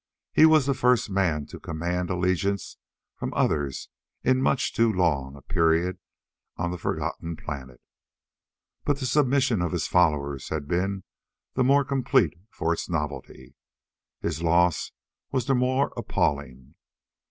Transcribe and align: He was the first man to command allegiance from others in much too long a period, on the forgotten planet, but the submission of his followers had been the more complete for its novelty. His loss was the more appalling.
He 0.33 0.47
was 0.47 0.65
the 0.65 0.73
first 0.73 1.11
man 1.11 1.45
to 1.45 1.59
command 1.59 2.09
allegiance 2.09 2.77
from 3.17 3.31
others 3.35 3.87
in 4.23 4.41
much 4.41 4.73
too 4.73 4.91
long 4.91 5.35
a 5.35 5.43
period, 5.43 5.99
on 6.57 6.71
the 6.71 6.79
forgotten 6.79 7.35
planet, 7.35 7.79
but 8.83 8.97
the 8.97 9.05
submission 9.05 9.61
of 9.61 9.73
his 9.73 9.85
followers 9.85 10.49
had 10.49 10.67
been 10.67 11.03
the 11.53 11.63
more 11.63 11.85
complete 11.85 12.33
for 12.49 12.73
its 12.73 12.89
novelty. 12.89 13.53
His 14.19 14.41
loss 14.41 14.91
was 15.31 15.45
the 15.45 15.53
more 15.53 15.93
appalling. 15.95 16.73